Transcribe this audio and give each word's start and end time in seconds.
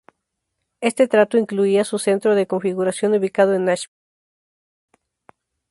Este 0.79 1.07
trato 1.07 1.37
incluía 1.37 1.83
su 1.83 1.99
centro 1.99 2.33
de 2.33 2.47
configuración 2.47 3.13
ubicado 3.13 3.53
en 3.53 3.65
Nashville. 3.65 3.93